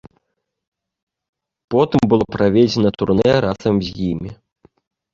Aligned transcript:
Потым 1.75 2.03
было 2.15 2.23
праведзена 2.39 2.89
турнэ 2.99 3.31
разам 3.49 3.75
з 3.87 3.99
імі. 4.11 4.29